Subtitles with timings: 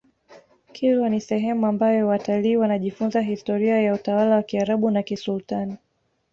[0.71, 5.77] kilwa ni sehemu ambayo watalii wanajifunza historia ya utawala wa kiarabu wa kisultani